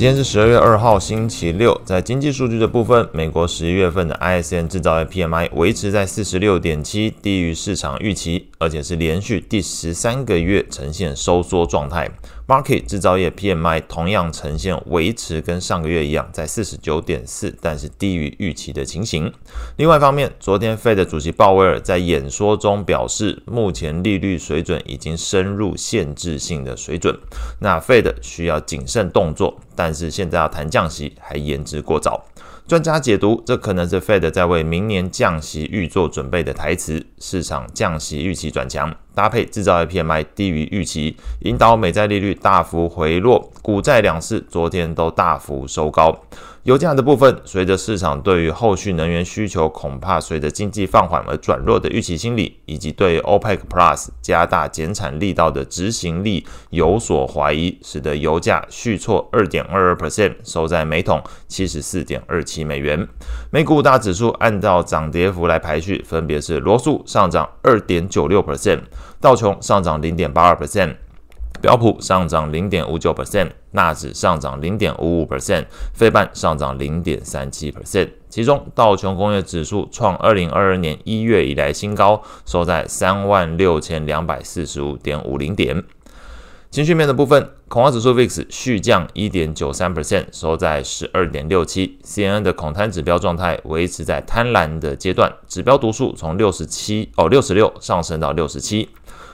[0.00, 1.78] 今天是十二月二号，星期六。
[1.84, 12.10] 在经济数据的部分，美国十一月份的 ISM 制造业 PMI 维持在四十六点七，低于市场预期，而且是连续第十三个月呈现收缩状态。
[12.50, 19.32] Market 制造业 PMI 同样呈现维持跟上个月一样，在四十九点四，但是低于预期的情形。
[19.76, 27.16] 另外一方面，昨天 Fed 主席鲍威尔在演说中表示，目前利率水准已经深入限制性的水准，
[27.60, 29.60] 那 Fed 需要谨慎动作。
[29.76, 32.26] 但是现在要谈降息还言之过早。
[32.66, 37.04] 专家解读，这可能是 Fed 在为明年降息预做准备的台词。
[37.20, 46.18] 市场降息预期转强，搭配制造业 PMI 低于预期，引导美债利率大幅回落，股债两市昨天都大幅收高。
[46.64, 63.08] 油价的部分，随着市场对于后续能源需求恐怕随着经济放缓而转弱的预期心理，以及对 OPEC Plus 加大减产力道的执行力有所怀疑，使得油价续挫二点二二 percent，收在每桶七十四点二七美元。
[63.50, 68.82] 美股五大指数按照涨跌幅来排序，分别是罗素上涨二点九六 percent，
[69.20, 70.94] 道琼上涨零点八二 percent。
[71.60, 78.10] 标普上涨零点五九 percent，纳指上涨零点五五 percent，费半上涨零点三七 percent。
[78.28, 85.82] 其中道琼工业指数创二零二二年一月以来新高，收在三万六千两百四十五点五零点。
[86.70, 91.98] 情绪面的部分，恐慌指数 VIX 续降一点九三 percent，收在十二点六七。
[92.04, 98.88] CNN 的恐贪指标状态维持在贪婪的阶段，指标读数从六十七哦六十六上升到六十七。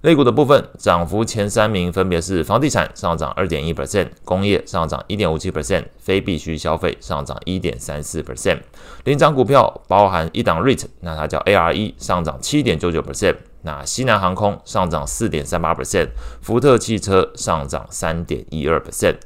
[0.00, 8.60] 类股的部分，涨幅前三名分别是房地产上涨二点一 percent，工业上涨一点五七 percent，非必需消费上涨一点三四 percent。
[9.04, 13.36] 领涨股票包含一档 REIT，那它叫 ARE，上涨七点九九 percent。
[13.68, 16.08] 那西南航空上涨四点三八 percent，
[16.40, 19.16] 福特汽车上涨三点一二 percent。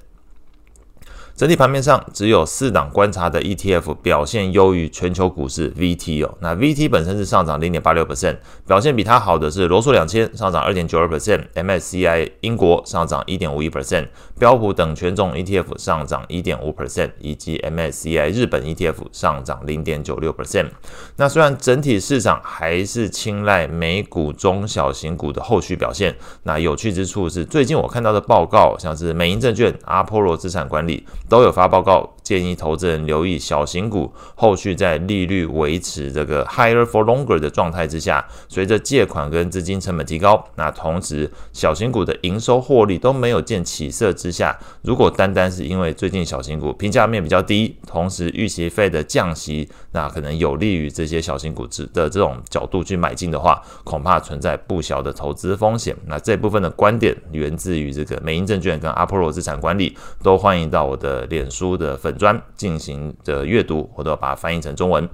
[1.43, 6.33] 整体盘面上，只有四档观察的 ETF 表现优于全球股市 VT 哦。
[6.39, 14.07] 那 VT 本身是上涨零点八六 percent，表现比它好的是罗素两千上涨二点九二 percent，MSCI 英国上涨一点五一 percent，
[14.39, 20.69] 标普等权重 ETF 上涨一点五 percent，以及 MSCI 日本 ETF 上涨零点九六 percent。
[21.17, 26.15] 那虽然整体市场还是青睐美股中小型股的后续表现，
[26.45, 31.05] 那有趣之处是，最近我看到的报告，像是美银证券、阿波罗资产管理。
[31.33, 55.97] 都有发报告，建议投资人留意小型股后续在利率维持这个 higher for longer 的状态之下，随着借款跟资金成本提高，那同时小型股的营收获利都没有见起色之下，如果单单是因为最近小型股评价面比较低，同时预期费的降息，那可能有利于这些小型股值的这种角度去买进的话，恐怕存在不小的投资风险。
[56.07, 61.23] 那这部分的观点源自于这个美银证券跟阿波罗资产管理，都欢迎到我的。
[61.33, 65.09] 脸书的粉专进行的阅读，我都要把它翻译成中文。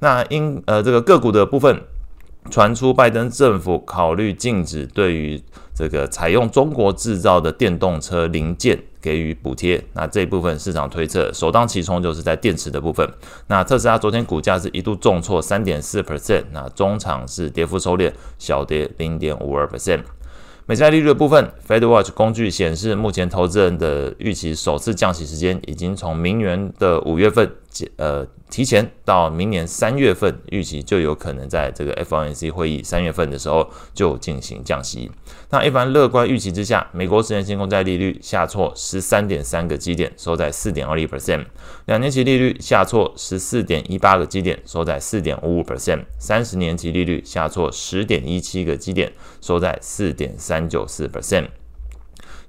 [0.00, 1.80] 那因呃这个个股的部分
[2.50, 5.40] 传出，拜登政府考虑禁止对于
[5.74, 9.82] 这个采用中国制造的电动车零件给予补贴。
[9.92, 13.08] 那这一部分市场推测，首当其冲就是在电池的部分。
[13.46, 20.00] 那特斯拉昨天股价是一度重挫三点四 percent，那中场是跌幅收敛，小跌零点五二 percent。
[20.72, 27.46] 美债利率的部分，FedWatch 工具显示，目前投资人的预期首次降息时间已经从明年的五月份。
[27.96, 35.10] 呃，提前到明年三月份，预期就有可能在这个 FOMC 会议三月份的时候就进行降息。
[35.50, 41.44] 那一般乐观预期之下，美国十年期公债利率下挫十三点三个基点，收在四点二一 percent；
[41.86, 51.48] 两年期利率下挫十四点一八个基点，收在四点五五 percent；三十年期利率下挫十点一七个基点，收在四点三九四 percent。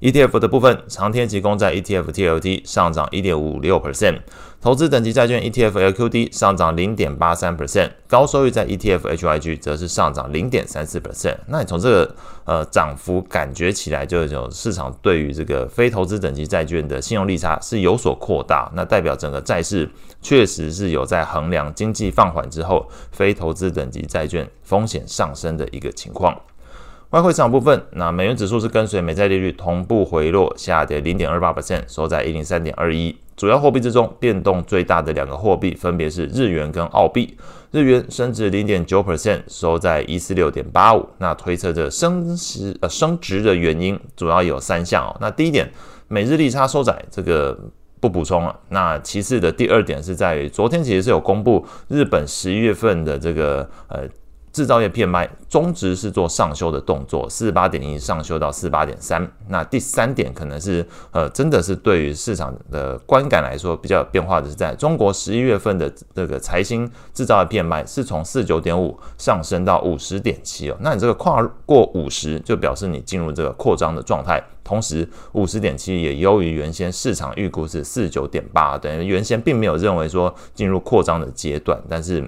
[0.03, 4.19] ETF 的部分，长天期公债 ETF TLT 上涨一点五六 percent，
[4.59, 11.37] 投资等级债券 ETF LQD 上涨零点八三 percent，高收益在 ETF HYG 则是上涨零点三四 percent。
[11.47, 19.89] 那你从这个呃涨幅感觉起来，就有市场对于这个非投资等级债券的信用利差是有所扩大，那代表整个债市
[20.21, 26.37] 确实是有在衡量经济放缓之后，非投资等级债券风险上升的一个情况。
[27.13, 33.15] 外汇市场部分，那美元指数是跟随美债利率同步回落，下跌零点二八 percent，收在一零三点二一。
[33.37, 37.37] 主要货币之中，变动最大的两个货币分别是日元跟澳币。
[37.69, 41.07] 日元升值零点九 percent，收在一四六点八五。
[41.19, 45.15] 那推测着升值呃升值的原因主要有三项哦。
[45.21, 45.71] 那第一点，
[46.07, 47.55] 美日利差收窄，这个
[47.99, 48.59] 不补充了。
[48.69, 53.99] 那其次的第二点是在于昨天其实是有公布日本十一月份的这个呃。
[54.53, 59.27] 制造业 PMI 中值是做上修的动作，四十八点一上修到四十八点三。
[59.47, 70.77] 那第三点可能是呃，真的是对于市场的观感来说比较有变化的是，在中国十一月份的这个财新制造业 PMI 是从四九点五上升到五十点七哦。
[70.81, 74.39] 那你这个跨过五十，就表示你进入这个扩张的状态。
[74.63, 82.23] 同时，五十点七也优于原先市场预估是四九点八，等于原先并没有认为说进入扩张的阶段，但是。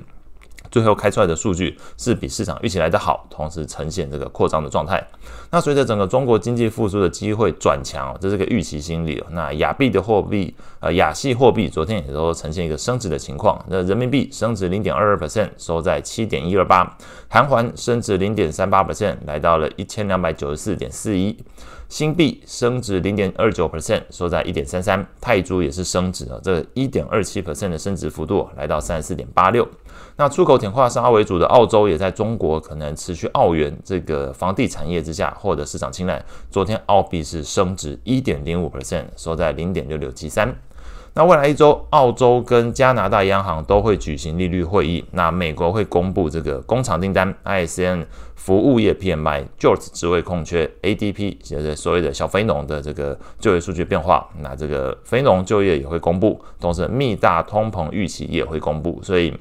[0.76, 5.02] 最后开出来的数据是比市场预期来的好，同时呈现这个扩张的状态。
[5.50, 9.24] 那随着整个中国经济复苏的机会转强，这是个预期心理。
[9.32, 13.58] 那亚币的货币，呃，亚系货币昨天也都呈现一个升值的情况。
[13.70, 16.86] 那人民币升值零点二二 percent，收在七点一二八；
[17.30, 21.38] 韩元升值零点三八 percent，来到了一千两百九十四点四一。
[21.88, 29.66] 新币升值零点二九 percent，收在一点三三；泰铢也是升值啊，这一点二七 percent 的升值幅度来到三十四点八六。
[30.18, 36.24] 那出口碘化砂为主的澳洲，也在中国可能持续澳元这个房地产业之下获得市场青睐。
[36.50, 40.56] 昨天澳币是升值一点零五 percent，收在零点六六七三。
[41.14, 45.06] 那未来一周，澳洲跟加拿大央行都会举行利率会议。
[45.12, 48.04] 那美国会公布这个工厂订单、ISM
[48.36, 54.28] 服务业 PMI、JOLTS 职位空缺、ADP，就是所谓的小非农的这个就业数据变化。
[54.40, 59.00] 那这个非农就业也会公布，同时密大通膨预期也会公布。
[59.04, 59.32] 所以。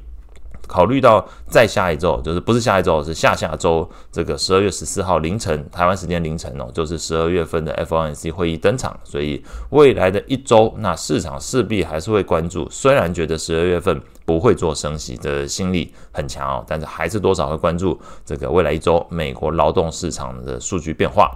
[0.66, 12.68] 考虑到再下一周，就是不是下一周，是下下周，这个十二月十四号凌晨台湾时间凌晨哦，就是十二月份的 FOMC 会议登场，所以未来的一周，那市场势必还是会关注。
[12.70, 21.30] 虽然觉得十二月份不会做升息的心理很强哦，但是还是多少会关注这个未来一周美国劳动市场的数据变化。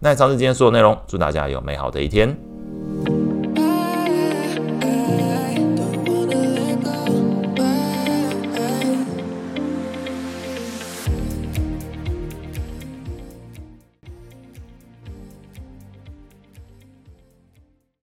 [0.00, 2.53] 那以上是今天所有内容，祝大家有美好的一天。